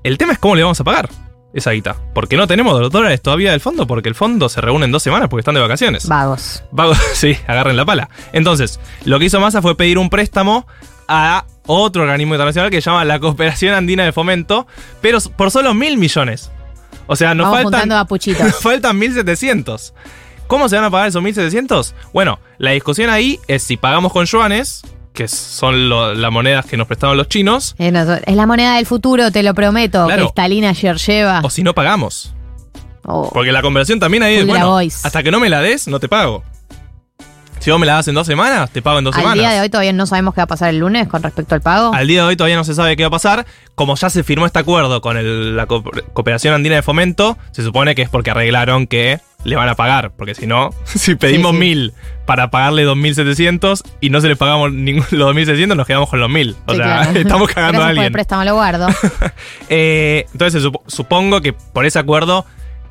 el 0.03 0.17
tema 0.17 0.33
es 0.33 0.39
cómo 0.39 0.55
le 0.55 0.63
vamos 0.63 0.79
a 0.79 0.83
pagar 0.83 1.09
esa 1.53 1.71
guita. 1.71 1.95
Porque 2.13 2.37
no 2.37 2.47
tenemos 2.47 2.79
los 2.79 2.91
dólares 2.91 3.21
todavía 3.21 3.51
del 3.51 3.59
fondo, 3.61 3.87
porque 3.87 4.09
el 4.09 4.15
fondo 4.15 4.49
se 4.49 4.61
reúne 4.61 4.85
en 4.85 4.91
dos 4.91 5.03
semanas 5.03 5.29
porque 5.29 5.41
están 5.41 5.55
de 5.55 5.61
vacaciones. 5.61 6.07
Vagos. 6.07 6.63
Vago- 6.71 6.95
sí, 7.13 7.35
agarren 7.47 7.75
la 7.77 7.85
pala. 7.85 8.09
Entonces, 8.33 8.79
lo 9.05 9.19
que 9.19 9.25
hizo 9.25 9.39
Massa 9.39 9.61
fue 9.61 9.75
pedir 9.75 9.97
un 9.97 10.09
préstamo 10.09 10.65
a 11.07 11.45
otro 11.67 12.03
organismo 12.03 12.33
internacional 12.35 12.71
que 12.71 12.81
se 12.81 12.89
llama 12.89 13.03
la 13.05 13.19
Cooperación 13.19 13.73
Andina 13.73 14.03
de 14.05 14.11
Fomento, 14.13 14.65
pero 15.01 15.19
por 15.35 15.51
solo 15.51 15.73
mil 15.73 15.97
millones. 15.97 16.51
O 17.07 17.15
sea, 17.15 17.33
nos 17.35 17.45
Vamos 17.51 17.63
faltan, 17.63 17.91
a 17.91 18.05
nos 18.43 18.55
faltan 18.61 18.97
1700. 18.97 19.93
¿Cómo 20.47 20.67
se 20.69 20.75
van 20.75 20.85
a 20.85 20.89
pagar 20.91 21.07
esos 21.07 21.21
1700? 21.21 21.95
Bueno, 22.13 22.39
la 22.57 22.71
discusión 22.71 23.09
ahí 23.09 23.39
es 23.47 23.63
si 23.63 23.77
pagamos 23.77 24.11
con 24.11 24.25
yuanes, 24.25 24.81
que 25.13 25.27
son 25.27 25.89
las 25.89 26.31
monedas 26.31 26.65
que 26.65 26.77
nos 26.77 26.87
prestaron 26.87 27.17
los 27.17 27.27
chinos, 27.27 27.75
Es 27.77 27.91
nos- 27.91 28.19
es 28.25 28.35
la 28.35 28.45
moneda 28.45 28.75
del 28.77 28.85
futuro, 28.85 29.31
te 29.31 29.43
lo 29.43 29.53
prometo. 29.53 30.05
Claro. 30.05 30.23
Cristalina 30.23 30.73
Georgieva. 30.73 31.41
o 31.43 31.49
si 31.49 31.63
no 31.63 31.73
pagamos. 31.73 32.33
Oh. 33.03 33.29
Porque 33.33 33.51
la 33.51 33.61
conversión 33.61 33.99
también 33.99 34.23
ahí 34.23 34.35
es, 34.35 34.45
bueno, 34.47 34.77
hasta 34.77 35.23
que 35.23 35.31
no 35.31 35.39
me 35.39 35.49
la 35.49 35.59
des, 35.61 35.87
no 35.87 35.99
te 35.99 36.07
pago. 36.07 36.43
Si 37.61 37.69
vos 37.69 37.79
me 37.79 37.85
la 37.85 37.93
das 37.93 38.07
en 38.07 38.15
dos 38.15 38.25
semanas, 38.25 38.71
te 38.71 38.81
pago 38.81 38.97
en 38.97 39.03
dos 39.05 39.13
Al 39.15 39.21
semanas. 39.21 39.39
día 39.39 39.51
de 39.51 39.61
hoy 39.61 39.69
todavía 39.69 39.93
no 39.93 40.07
sabemos 40.07 40.33
qué 40.33 40.39
va 40.41 40.45
a 40.45 40.47
pasar 40.47 40.69
el 40.69 40.79
lunes 40.79 41.07
con 41.07 41.21
respecto 41.21 41.53
al 41.53 41.61
pago. 41.61 41.93
Al 41.93 42.07
día 42.07 42.21
de 42.23 42.27
hoy 42.29 42.35
todavía 42.35 42.55
no 42.55 42.63
se 42.63 42.73
sabe 42.73 42.97
qué 42.97 43.03
va 43.03 43.07
a 43.09 43.11
pasar. 43.11 43.45
Como 43.75 43.95
ya 43.95 44.09
se 44.09 44.23
firmó 44.23 44.47
este 44.47 44.57
acuerdo 44.57 44.99
con 45.01 45.15
el- 45.15 45.55
la 45.55 45.67
Co- 45.67 45.83
Cooperación 46.13 46.55
Andina 46.55 46.75
de 46.75 46.81
Fomento, 46.81 47.37
se 47.51 47.61
supone 47.61 47.93
que 47.93 48.01
es 48.01 48.09
porque 48.09 48.31
arreglaron 48.31 48.87
que 48.87 49.19
le 49.43 49.55
van 49.55 49.69
a 49.69 49.75
pagar. 49.75 50.09
Porque 50.17 50.33
si 50.33 50.47
no, 50.47 50.71
si 50.85 51.13
pedimos 51.13 51.51
sí. 51.51 51.57
mil 51.59 51.93
para 52.25 52.49
pagarle 52.49 52.83
2.700 52.83 53.83
y 54.01 54.09
no 54.09 54.21
se 54.21 54.27
le 54.27 54.35
pagamos 54.35 54.71
ningún- 54.73 55.05
los 55.11 55.35
2.600, 55.35 55.75
nos 55.75 55.85
quedamos 55.85 56.09
con 56.09 56.19
los 56.19 56.31
1.000. 56.31 56.55
O 56.65 56.71
Sí, 56.71 56.77
sea, 56.77 56.85
claro. 56.85 57.11
estamos 57.19 57.47
cagando 57.49 57.73
Gracias 57.73 57.75
a 57.77 57.77
por 57.77 57.91
el 57.91 57.97
alguien. 57.99 58.11
préstamo, 58.13 58.43
lo 58.43 58.53
guardo. 58.55 58.87
Eh, 59.69 60.25
entonces 60.31 60.63
sup- 60.63 60.81
supongo 60.87 61.41
que 61.41 61.53
por 61.53 61.85
ese 61.85 61.99
acuerdo 61.99 62.43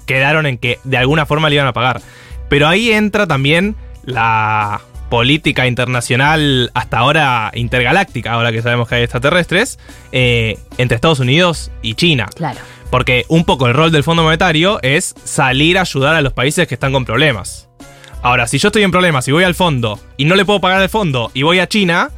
quedaron 0.07 0.47
en 0.47 0.59
que 0.59 0.79
de 0.85 0.97
alguna 0.97 1.27
forma 1.27 1.49
le 1.49 1.57
iban 1.57 1.67
a 1.67 1.73
pagar. 1.73 2.01
Pero 2.49 2.69
ahí 2.69 2.93
entra 2.93 3.27
también 3.27 3.75
la 4.05 4.81
política 5.11 5.67
internacional, 5.67 6.71
hasta 6.73 6.99
ahora 6.99 7.51
intergaláctica, 7.55 8.33
ahora 8.33 8.53
que 8.53 8.63
sabemos 8.63 8.89
que 8.89 8.95
hay 8.95 9.03
extraterrestres, 9.03 9.79
eh, 10.13 10.57
entre 10.79 10.95
Estados 10.95 11.19
Unidos 11.21 11.71
y 11.83 11.95
China. 11.95 12.29
Claro. 12.35 12.61
Porque 12.91 13.25
un 13.29 13.45
poco 13.45 13.67
el 13.67 13.75
rol 13.75 13.93
del 13.93 14.05
Fondo 14.05 14.23
Monetario 14.23 14.81
es 14.83 15.15
salir 15.25 15.79
a 15.79 15.83
ayudar 15.83 16.15
a 16.15 16.23
los 16.23 16.33
países 16.33 16.67
que 16.67 16.75
están 16.75 16.93
con 16.93 17.05
problemas. 17.05 17.69
Ahora, 18.23 18.47
si 18.47 18.59
yo 18.59 18.69
estoy 18.69 18.83
en 18.83 18.91
problemas 18.91 19.27
y 19.29 19.33
voy 19.33 19.45
al 19.45 19.55
fondo 19.55 19.99
y 20.17 20.25
no 20.25 20.37
le 20.37 20.45
puedo 20.45 20.61
pagar 20.61 20.81
al 20.81 20.89
fondo 20.89 21.31
y 21.35 21.43
voy 21.43 21.59
a 21.59 21.69
China, 21.69 22.11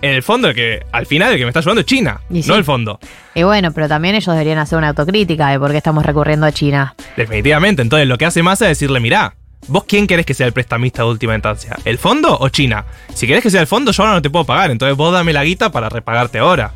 en 0.00 0.14
el 0.14 0.22
fondo 0.22 0.48
el 0.48 0.54
que 0.54 0.80
al 0.90 1.06
final 1.06 1.32
el 1.32 1.38
que 1.38 1.44
me 1.44 1.50
está 1.50 1.60
ayudando 1.60 1.80
es 1.80 1.86
China, 1.86 2.20
sí. 2.30 2.44
no 2.46 2.56
el 2.56 2.64
fondo. 2.64 2.98
Y 3.34 3.42
bueno, 3.42 3.72
pero 3.72 3.86
también 3.88 4.14
ellos 4.14 4.32
deberían 4.32 4.58
hacer 4.58 4.78
una 4.78 4.88
autocrítica 4.88 5.48
de 5.48 5.58
por 5.58 5.70
qué 5.70 5.76
estamos 5.76 6.04
recurriendo 6.04 6.46
a 6.46 6.52
China. 6.52 6.94
Definitivamente. 7.16 7.82
Entonces, 7.82 8.08
lo 8.08 8.18
que 8.18 8.26
hace 8.26 8.42
Massa 8.42 8.64
es 8.64 8.78
decirle, 8.78 8.98
mirá, 9.00 9.34
¿vos 9.68 9.84
quién 9.84 10.06
querés 10.06 10.26
que 10.26 10.34
sea 10.34 10.46
el 10.46 10.52
prestamista 10.52 11.02
de 11.02 11.08
última 11.08 11.34
instancia? 11.34 11.76
¿El 11.84 11.98
fondo 11.98 12.36
o 12.38 12.48
China? 12.48 12.84
Si 13.14 13.26
querés 13.26 13.42
que 13.42 13.50
sea 13.50 13.60
el 13.60 13.66
fondo, 13.66 13.92
yo 13.92 14.02
ahora 14.02 14.14
no 14.16 14.22
te 14.22 14.30
puedo 14.30 14.44
pagar. 14.44 14.70
Entonces, 14.70 14.96
vos 14.96 15.12
dame 15.12 15.32
la 15.32 15.44
guita 15.44 15.70
para 15.72 15.88
repagarte 15.88 16.38
ahora. 16.38 16.72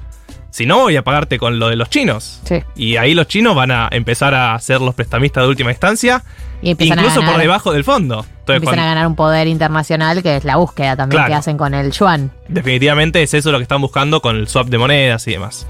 Si 0.51 0.65
no, 0.65 0.79
voy 0.83 0.97
a 0.97 1.03
pagarte 1.05 1.39
con 1.39 1.59
lo 1.59 1.69
de 1.69 1.77
los 1.77 1.91
chinos. 1.91 2.41
Sí. 2.45 2.63
Y 2.77 2.97
ahí 2.97 3.13
los 3.13 3.27
chinos 3.29 3.55
van 3.55 3.71
a 3.71 3.89
empezar 3.93 4.35
a 4.35 4.59
ser 4.59 4.81
los 4.81 4.95
prestamistas 4.95 5.43
de 5.45 5.49
última 5.51 5.71
instancia, 5.71 6.25
Y 6.63 6.71
incluso 6.71 7.21
ganar, 7.21 7.33
por 7.33 7.41
debajo 7.43 7.73
del 7.75 7.85
fondo. 7.85 8.25
Entonces, 8.39 8.57
empiezan 8.63 8.79
a 8.79 8.87
ganar 8.87 9.07
un 9.07 9.17
poder 9.17 9.49
internacional 9.49 10.23
que 10.23 10.37
es 10.37 10.45
la 10.45 10.57
búsqueda 10.57 10.97
también 10.97 11.19
Claro. 11.19 11.29
que 11.31 11.35
hacen 11.35 11.59
con 11.59 11.75
el 11.75 11.93
yuan. 11.93 12.31
definitivamente 12.49 13.23
es 13.23 13.35
eso 13.35 13.53
lo 13.53 13.59
que 13.59 13.65
están 13.65 13.83
buscando 13.83 14.23
con 14.23 14.37
el 14.37 14.49
swap 14.49 14.69
de 14.69 14.79
monedas 14.79 15.27
y 15.29 15.33
demás. 15.33 15.67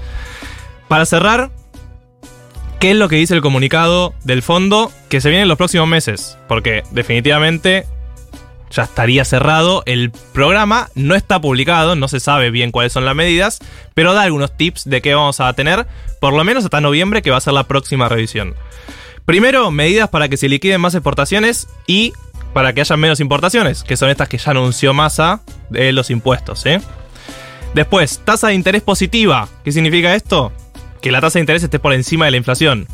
Para 0.87 1.05
cerrar, 1.05 1.49
¿qué 2.79 2.91
es 2.91 2.97
lo 2.97 3.09
que 3.09 3.15
dice 3.15 3.33
el 3.33 3.41
comunicado 3.41 4.13
del 4.23 4.41
fondo 4.41 4.91
que 5.09 5.21
se 5.21 5.29
viene 5.29 5.43
en 5.43 5.47
los 5.47 5.57
próximos 5.57 5.87
meses? 5.87 6.37
Porque 6.47 6.83
definitivamente 6.91 7.85
ya 8.69 8.83
estaría 8.83 9.25
cerrado. 9.25 9.83
El 9.85 10.11
programa 10.33 10.89
no 10.95 11.15
está 11.15 11.39
publicado, 11.41 11.95
no 11.95 12.07
se 12.07 12.19
sabe 12.19 12.51
bien 12.51 12.71
cuáles 12.71 12.93
son 12.93 13.05
las 13.05 13.15
medidas, 13.15 13.59
pero 13.93 14.13
da 14.13 14.23
algunos 14.23 14.55
tips 14.55 14.85
de 14.85 15.01
qué 15.01 15.15
vamos 15.15 15.39
a 15.39 15.51
tener, 15.53 15.87
por 16.19 16.33
lo 16.33 16.43
menos 16.43 16.63
hasta 16.63 16.81
noviembre, 16.81 17.21
que 17.21 17.31
va 17.31 17.37
a 17.37 17.41
ser 17.41 17.53
la 17.53 17.63
próxima 17.63 18.09
revisión. 18.09 18.55
Primero, 19.25 19.71
medidas 19.71 20.09
para 20.09 20.29
que 20.29 20.37
se 20.37 20.49
liquiden 20.49 20.81
más 20.81 20.93
exportaciones 20.95 21.67
y 21.85 22.13
para 22.53 22.73
que 22.73 22.81
haya 22.81 22.97
menos 22.97 23.19
importaciones, 23.19 23.83
que 23.83 23.97
son 23.97 24.09
estas 24.09 24.29
que 24.29 24.37
ya 24.37 24.51
anunció 24.51 24.93
Massa 24.93 25.41
de 25.69 25.91
los 25.91 26.09
impuestos. 26.09 26.65
¿eh? 26.65 26.81
Después, 27.73 28.21
tasa 28.23 28.47
de 28.47 28.53
interés 28.53 28.81
positiva. 28.81 29.49
¿Qué 29.63 29.71
significa 29.71 30.15
esto? 30.15 30.51
Que 31.01 31.11
la 31.11 31.21
tasa 31.21 31.39
de 31.39 31.41
interés 31.41 31.63
esté 31.63 31.79
por 31.79 31.93
encima 31.93 32.25
de 32.25 32.31
la 32.31 32.37
inflación. 32.37 32.87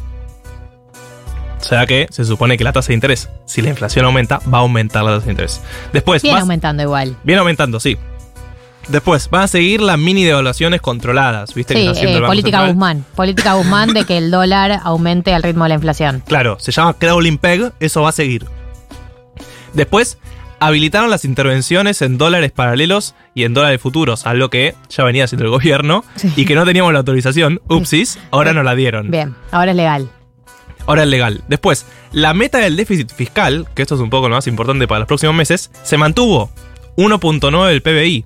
O 1.60 1.64
sea 1.66 1.86
que 1.86 2.08
se 2.10 2.26
supone 2.26 2.58
que 2.58 2.64
la 2.66 2.74
tasa 2.74 2.90
de 2.90 2.96
interés, 2.96 3.30
si 3.46 3.62
la 3.62 3.70
inflación 3.70 4.04
aumenta, 4.06 4.40
va 4.54 4.58
a 4.58 4.62
aumentar 4.62 5.04
la 5.04 5.12
tasa 5.16 5.26
de 5.26 5.32
interés. 5.32 5.62
Después, 5.94 6.22
Viene 6.22 6.36
vas- 6.36 6.42
aumentando 6.42 6.84
igual. 6.84 7.16
viene 7.24 7.40
aumentando, 7.40 7.80
sí. 7.80 7.98
Después, 8.90 9.30
van 9.30 9.44
a 9.44 9.48
seguir 9.48 9.80
las 9.80 9.98
mini 9.98 10.26
devaluaciones 10.26 10.82
controladas, 10.82 11.54
¿viste? 11.54 11.74
que 11.74 11.80
Sí, 11.80 11.86
está 11.88 11.92
haciendo 11.94 12.12
eh, 12.12 12.16
el 12.18 12.22
Banco 12.24 12.32
política 12.32 12.58
Central. 12.58 12.74
Guzmán. 12.74 13.06
Política 13.16 13.54
Guzmán 13.54 13.94
de 13.94 14.04
que 14.04 14.18
el 14.18 14.30
dólar 14.30 14.82
aumente 14.84 15.34
al 15.34 15.42
ritmo 15.42 15.64
de 15.64 15.70
la 15.70 15.76
inflación. 15.76 16.22
Claro, 16.28 16.58
se 16.60 16.74
llama 16.74 16.94
Crawling 16.96 17.38
Peg, 17.38 17.72
eso 17.80 18.02
va 18.02 18.10
a 18.10 18.12
seguir. 18.12 18.46
Después, 19.72 20.18
habilitaron 20.68 21.10
las 21.10 21.26
intervenciones 21.26 22.02
en 22.02 22.18
dólares 22.18 22.52
paralelos 22.52 23.16
y 23.34 23.44
en 23.44 23.54
dólares 23.54 23.82
futuros, 23.82 24.26
algo 24.26 24.50
que 24.50 24.76
ya 24.90 25.04
venía 25.04 25.24
haciendo 25.26 25.46
el 25.46 25.52
gobierno 25.52 26.04
Sí. 26.16 26.32
y 26.36 26.46
que 26.46 26.56
no 26.56 26.66
teníamos 26.66 26.94
la 26.94 27.00
autorización. 27.00 27.62
Upsis, 27.70 28.20
ahora 28.32 28.54
nos 28.54 28.64
la 28.66 28.76
dieron. 28.76 29.10
Bien, 29.12 29.36
ahora 29.52 29.72
es 29.72 29.78
legal. 29.78 30.10
Ahora 30.86 31.04
es 31.04 31.10
legal. 31.10 31.42
Después, 31.48 31.86
la 32.12 32.34
meta 32.34 32.58
del 32.58 32.76
déficit 32.76 33.12
fiscal, 33.12 33.68
que 33.74 33.82
esto 33.84 33.96
es 33.96 34.02
un 34.02 34.10
poco 34.10 34.28
lo 34.28 34.36
más 34.36 34.48
importante 34.48 34.88
para 34.88 35.00
los 35.00 35.08
próximos 35.08 35.34
meses, 35.36 35.72
se 35.84 35.98
mantuvo 35.98 36.52
1.9 36.98 37.68
del 37.70 37.82
PBI. 37.82 38.26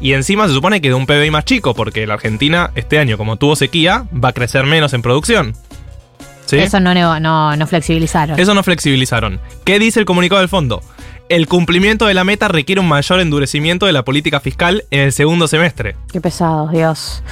Y 0.00 0.12
encima 0.12 0.46
se 0.46 0.54
supone 0.54 0.80
que 0.80 0.88
de 0.88 0.94
un 0.94 1.06
PBI 1.06 1.30
más 1.30 1.44
chico, 1.46 1.74
porque 1.74 2.06
la 2.06 2.14
Argentina 2.14 2.70
este 2.74 2.98
año, 2.98 3.16
como 3.16 3.36
tuvo 3.36 3.56
sequía, 3.56 4.04
va 4.12 4.28
a 4.28 4.32
crecer 4.32 4.66
menos 4.66 4.92
en 4.92 5.02
producción. 5.02 5.54
¿Sí? 6.44 6.58
Eso 6.58 6.78
no, 6.78 6.92
nego- 6.94 7.18
no, 7.18 7.56
no 7.56 7.66
flexibilizaron. 7.66 8.38
Eso 8.38 8.54
no 8.54 8.62
flexibilizaron. 8.62 9.40
¿Qué 9.64 9.78
dice 9.80 9.98
el 9.98 10.06
comunicado 10.06 10.40
del 10.40 10.48
fondo? 10.48 10.80
El 11.28 11.48
cumplimiento 11.48 12.06
de 12.06 12.14
la 12.14 12.22
meta 12.22 12.46
requiere 12.48 12.80
un 12.80 12.88
mayor 12.88 13.20
endurecimiento 13.20 13.86
de 13.86 13.92
la 13.92 14.04
política 14.04 14.38
fiscal 14.38 14.84
en 14.90 15.00
el 15.00 15.12
segundo 15.12 15.48
semestre. 15.48 15.96
Qué 16.12 16.20
pesados, 16.20 16.70
Dios. 16.70 17.22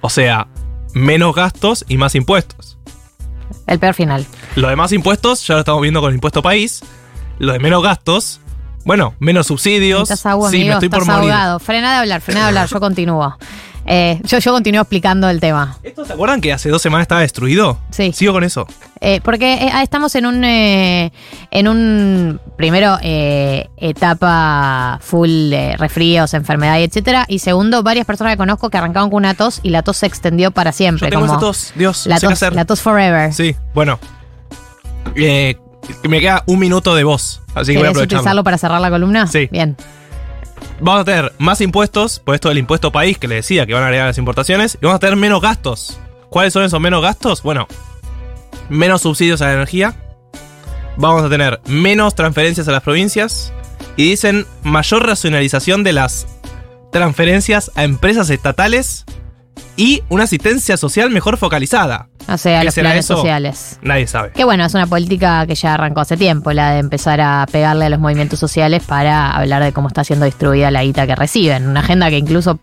O 0.00 0.10
sea, 0.10 0.46
menos 0.94 1.34
gastos 1.34 1.84
y 1.88 1.96
más 1.96 2.14
impuestos. 2.14 2.78
El 3.66 3.80
peor 3.80 3.94
final. 3.94 4.26
Lo 4.54 4.68
de 4.68 4.76
más 4.76 4.92
impuestos 4.92 5.46
ya 5.46 5.54
lo 5.54 5.60
estamos 5.60 5.82
viendo 5.82 6.00
con 6.00 6.10
el 6.10 6.14
impuesto 6.16 6.40
país. 6.40 6.82
Lo 7.38 7.52
de 7.52 7.58
menos 7.58 7.82
gastos, 7.82 8.40
bueno, 8.84 9.14
menos 9.18 9.48
subsidios. 9.48 10.02
Estás 10.02 10.26
agua, 10.26 10.50
sí, 10.50 10.56
amigo, 10.56 10.68
me 10.68 10.74
estoy 10.74 10.86
estás 10.86 10.98
por 11.00 11.08
morir. 11.08 11.32
ahogado. 11.32 11.58
Frena 11.58 11.92
de 11.92 11.98
hablar, 11.98 12.20
frena 12.20 12.40
de 12.42 12.46
hablar, 12.46 12.68
yo 12.68 12.78
continúo. 12.80 13.36
Eh, 13.84 14.20
yo, 14.24 14.38
yo 14.38 14.52
continúo 14.52 14.80
explicando 14.82 15.28
el 15.28 15.40
tema. 15.40 15.76
¿Esto 15.82 16.04
se 16.04 16.12
acuerdan 16.12 16.40
que 16.40 16.52
hace 16.52 16.68
dos 16.68 16.80
semanas 16.80 17.04
estaba 17.04 17.20
destruido? 17.20 17.78
Sí. 17.90 18.12
Sigo 18.12 18.32
con 18.32 18.44
eso. 18.44 18.66
Eh, 19.00 19.20
porque 19.24 19.54
eh, 19.54 19.70
ah, 19.72 19.82
estamos 19.82 20.14
en 20.14 20.26
un 20.26 20.44
eh, 20.44 21.10
en 21.50 21.66
un 21.66 22.40
primero 22.56 22.96
eh, 23.02 23.68
etapa 23.76 24.98
full 25.02 25.50
de 25.50 25.76
resfríos, 25.76 26.32
enfermedad 26.34 26.78
y 26.78 26.84
etcétera. 26.84 27.24
Y 27.28 27.40
segundo, 27.40 27.82
varias 27.82 28.06
personas 28.06 28.34
que 28.34 28.36
conozco 28.36 28.70
que 28.70 28.78
arrancaron 28.78 29.10
con 29.10 29.16
una 29.18 29.34
tos 29.34 29.58
y 29.64 29.70
la 29.70 29.82
tos 29.82 29.96
se 29.96 30.06
extendió 30.06 30.52
para 30.52 30.70
siempre. 30.70 31.08
Yo 31.08 31.10
tengo 31.10 31.22
como 31.26 31.32
esa 31.32 31.40
tos, 31.40 31.72
Dios, 31.74 32.06
La 32.06 32.16
qué 32.20 32.26
tos, 32.26 32.32
hacer. 32.34 32.54
la 32.54 32.64
tos 32.64 32.80
forever. 32.80 33.32
Sí, 33.32 33.56
bueno. 33.74 33.98
Eh, 35.16 35.56
me 36.08 36.20
queda 36.20 36.44
un 36.46 36.60
minuto 36.60 36.94
de 36.94 37.02
voz, 37.02 37.42
así 37.54 37.72
que 37.72 37.78
voy 37.78 37.88
a 37.88 37.88
¿Querés 37.88 37.90
aprovecharlo. 37.90 38.04
utilizarlo 38.04 38.44
para 38.44 38.58
cerrar 38.58 38.80
la 38.80 38.90
columna? 38.90 39.26
Sí. 39.26 39.48
Bien. 39.50 39.76
Vamos 40.80 41.02
a 41.02 41.04
tener 41.04 41.32
más 41.38 41.60
impuestos, 41.60 42.18
por 42.18 42.34
esto 42.34 42.48
del 42.48 42.58
impuesto 42.58 42.90
país 42.90 43.18
que 43.18 43.28
le 43.28 43.36
decía 43.36 43.66
que 43.66 43.74
van 43.74 43.82
a 43.82 43.86
agregar 43.86 44.06
las 44.06 44.18
importaciones, 44.18 44.76
y 44.80 44.84
vamos 44.84 44.96
a 44.96 45.00
tener 45.00 45.16
menos 45.16 45.40
gastos. 45.40 45.98
¿Cuáles 46.28 46.52
son 46.52 46.64
esos 46.64 46.80
menos 46.80 47.02
gastos? 47.02 47.42
Bueno, 47.42 47.68
menos 48.68 49.02
subsidios 49.02 49.42
a 49.42 49.46
la 49.46 49.54
energía, 49.54 49.94
vamos 50.96 51.22
a 51.22 51.28
tener 51.28 51.60
menos 51.66 52.14
transferencias 52.14 52.66
a 52.68 52.72
las 52.72 52.82
provincias, 52.82 53.52
y 53.96 54.10
dicen 54.10 54.46
mayor 54.62 55.06
racionalización 55.06 55.84
de 55.84 55.92
las 55.92 56.26
transferencias 56.90 57.70
a 57.74 57.84
empresas 57.84 58.30
estatales 58.30 59.04
y 59.76 60.02
una 60.08 60.24
asistencia 60.24 60.76
social 60.76 61.10
mejor 61.10 61.36
focalizada. 61.36 62.08
O 62.28 62.36
sea, 62.38 62.60
¿Qué 62.60 62.66
los 62.66 62.74
planes 62.74 63.04
eso? 63.04 63.16
sociales. 63.16 63.78
Nadie 63.82 64.06
sabe. 64.06 64.30
Que 64.32 64.44
bueno, 64.44 64.64
es 64.64 64.74
una 64.74 64.86
política 64.86 65.46
que 65.46 65.54
ya 65.54 65.74
arrancó 65.74 66.00
hace 66.00 66.16
tiempo, 66.16 66.52
la 66.52 66.72
de 66.72 66.78
empezar 66.80 67.20
a 67.20 67.46
pegarle 67.50 67.86
a 67.86 67.88
los 67.88 67.98
movimientos 67.98 68.38
sociales 68.38 68.82
para 68.86 69.30
hablar 69.30 69.62
de 69.62 69.72
cómo 69.72 69.88
está 69.88 70.04
siendo 70.04 70.24
distribuida 70.26 70.70
la 70.70 70.84
guita 70.84 71.06
que 71.06 71.14
reciben. 71.14 71.66
Una 71.66 71.80
agenda 71.80 72.10
que 72.10 72.18
incluso 72.18 72.58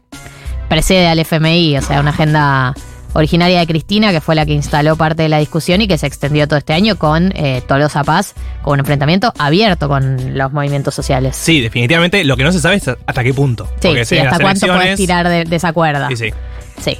precede 0.70 1.08
al 1.08 1.20
FMI, 1.20 1.78
o 1.78 1.82
sea, 1.82 2.00
una 2.00 2.12
agenda 2.12 2.74
originaria 3.14 3.60
de 3.60 3.66
Cristina, 3.68 4.12
que 4.12 4.22
fue 4.22 4.36
la 4.36 4.46
que 4.46 4.54
instaló 4.54 4.96
parte 4.96 5.24
de 5.24 5.30
la 5.30 5.40
discusión 5.40 5.82
y 5.82 5.88
que 5.88 5.98
se 5.98 6.06
extendió 6.06 6.48
todo 6.48 6.60
este 6.60 6.74
año 6.74 6.96
con 6.96 7.32
eh, 7.36 7.64
Tolosa 7.68 8.04
Paz, 8.04 8.36
con 8.62 8.74
un 8.74 8.80
enfrentamiento 8.82 9.34
abierto 9.40 9.88
con 9.88 10.38
los 10.38 10.54
movimientos 10.54 10.94
sociales. 10.94 11.36
Sí, 11.36 11.60
definitivamente 11.60 12.24
lo 12.24 12.38
que 12.38 12.44
no 12.44 12.52
se 12.52 12.60
sabe 12.60 12.76
es 12.76 12.88
hasta 12.88 13.24
qué 13.24 13.34
punto. 13.34 13.68
Sí, 13.82 13.94
sí, 14.06 14.20
hasta 14.20 14.40
cuánto 14.40 14.68
puedes 14.68 14.96
tirar 14.96 15.28
de, 15.28 15.44
de 15.44 15.56
esa 15.56 15.74
cuerda. 15.74 16.08
Sí, 16.10 16.18
sí. 16.18 16.34
Sí. 16.80 16.98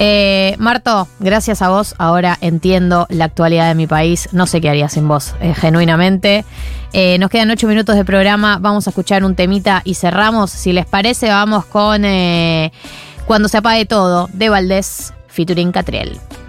Eh, 0.00 0.54
Marto, 0.58 1.08
gracias 1.18 1.60
a 1.60 1.68
vos. 1.68 1.94
Ahora 1.98 2.38
entiendo 2.40 3.06
la 3.10 3.24
actualidad 3.24 3.68
de 3.68 3.74
mi 3.74 3.86
país. 3.88 4.28
No 4.32 4.46
sé 4.46 4.60
qué 4.60 4.70
haría 4.70 4.88
sin 4.88 5.08
vos, 5.08 5.34
eh, 5.40 5.54
genuinamente. 5.54 6.44
Eh, 6.92 7.18
nos 7.18 7.30
quedan 7.30 7.50
ocho 7.50 7.66
minutos 7.66 7.96
de 7.96 8.04
programa. 8.04 8.58
Vamos 8.60 8.86
a 8.86 8.90
escuchar 8.90 9.24
un 9.24 9.34
temita 9.34 9.82
y 9.84 9.94
cerramos. 9.94 10.52
Si 10.52 10.72
les 10.72 10.86
parece, 10.86 11.28
vamos 11.28 11.66
con 11.66 12.04
eh, 12.04 12.72
Cuando 13.26 13.48
se 13.48 13.58
apague 13.58 13.84
todo, 13.84 14.28
de 14.32 14.48
Valdés, 14.48 15.12
featuring 15.26 15.72
Catriel. 15.72 16.18